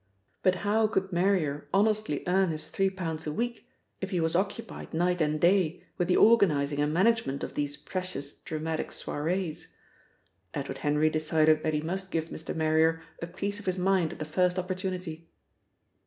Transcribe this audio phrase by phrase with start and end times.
[0.41, 3.67] But how could Marrier honestly earn his three pounds a week
[4.01, 8.33] if he was occupied night and day with the organising and management of these precious
[8.39, 9.75] dramatic soirées?
[10.55, 12.55] Edward Henry decided that he must give Mr.
[12.55, 15.29] Marrier a piece of his mind at the first opportunity.